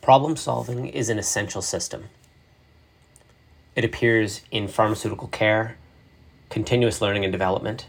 [0.00, 2.08] Problem solving is an essential system.
[3.76, 5.76] It appears in pharmaceutical care,
[6.48, 7.86] continuous learning and development,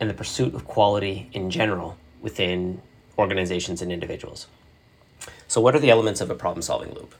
[0.00, 2.82] and the pursuit of quality in general within
[3.16, 4.48] organizations and individuals.
[5.46, 7.14] So, what are the elements of a problem solving loop?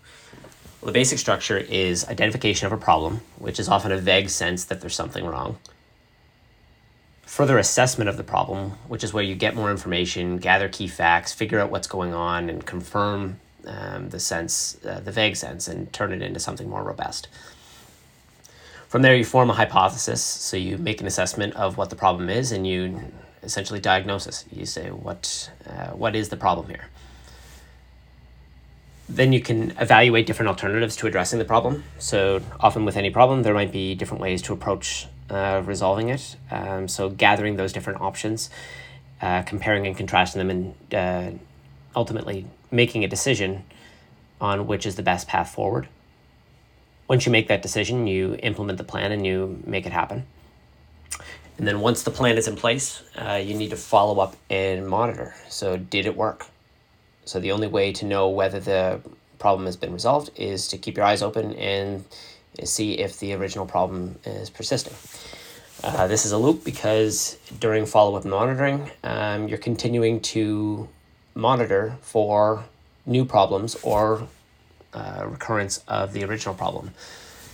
[0.81, 4.65] Well, the basic structure is identification of a problem, which is often a vague sense
[4.65, 5.59] that there's something wrong.
[7.23, 11.33] Further assessment of the problem, which is where you get more information, gather key facts,
[11.33, 15.93] figure out what's going on, and confirm um, the sense, uh, the vague sense, and
[15.93, 17.29] turn it into something more robust.
[18.89, 20.23] From there, you form a hypothesis.
[20.23, 23.01] So you make an assessment of what the problem is, and you
[23.43, 24.45] essentially diagnosis.
[24.53, 26.89] You say what uh, what is the problem here.
[29.09, 31.85] Then you can evaluate different alternatives to addressing the problem.
[31.99, 36.37] So often with any problem, there might be different ways to approach uh, resolving it.
[36.51, 38.51] Um, so gathering those different options,
[39.21, 41.39] uh, comparing and contrasting them, and uh,
[41.95, 43.65] ultimately making a decision
[44.41, 45.89] on which is the best path forward.
[47.09, 50.25] Once you make that decision, you implement the plan and you make it happen.
[51.59, 54.89] And then once the plan is in place, uh, you need to follow up and
[54.89, 55.35] monitor.
[55.49, 56.47] So, did it work?
[57.27, 59.01] So, the only way to know whether the
[59.39, 62.05] problem has been resolved is to keep your eyes open and
[62.65, 64.95] see if the original problem is persisting.
[65.83, 70.89] Uh, this is a loop because during follow up monitoring, um, you're continuing to
[71.41, 72.65] monitor for
[73.07, 74.29] new problems or
[74.93, 76.93] uh, recurrence of the original problem.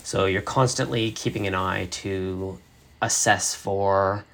[0.02, 2.58] So you're constantly keeping an eye to
[3.00, 4.24] assess for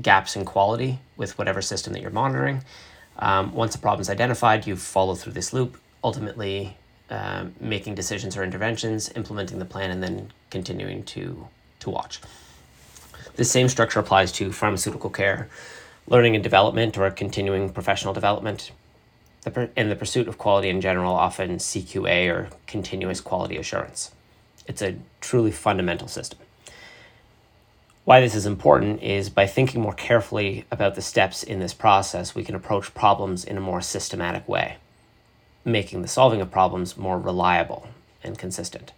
[0.00, 2.62] gaps in quality with whatever system that you're monitoring.
[3.18, 6.76] Um, once a problem is identified, you follow through this loop, ultimately
[7.10, 11.46] um, making decisions or interventions, implementing the plan, and then continuing to,
[11.80, 12.20] to watch.
[13.36, 15.48] The same structure applies to pharmaceutical care,
[16.06, 18.72] learning and development, or continuing professional development,
[19.42, 24.12] the, in the pursuit of quality in general, often CQA or continuous quality assurance.
[24.66, 26.38] It's a truly fundamental system.
[28.04, 32.34] Why this is important is by thinking more carefully about the steps in this process,
[32.34, 34.76] we can approach problems in a more systematic way,
[35.64, 37.88] making the solving of problems more reliable
[38.22, 38.92] and consistent.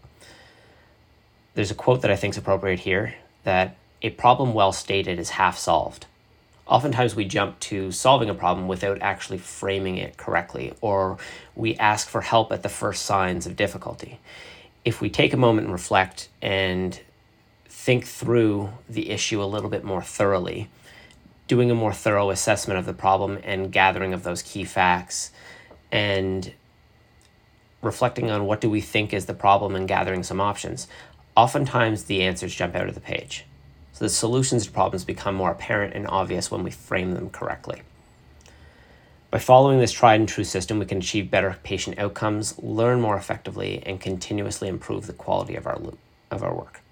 [1.55, 3.15] There's a quote that I think is appropriate here
[3.45, 6.07] that a problem well stated is half solved
[6.67, 11.19] oftentimes we jump to solving a problem without actually framing it correctly, or
[11.55, 14.19] we ask for help at the first signs of difficulty.
[14.85, 16.99] If we take a moment and reflect and
[17.69, 20.69] think through the issue a little bit more thoroughly,
[21.47, 25.31] doing a more thorough assessment of the problem and gathering of those key facts,
[25.93, 26.53] and
[27.83, 30.89] reflecting on what do we think is the problem and gathering some options,
[31.37, 33.45] oftentimes the answers jump out of the page.
[33.97, 37.81] So the solutions to problems become more apparent and obvious when we frame them correctly.
[39.31, 43.17] By following this tried and true system, we can achieve better patient outcomes, learn more
[43.17, 45.81] effectively, and continuously improve the quality of our,
[46.31, 46.83] of our work.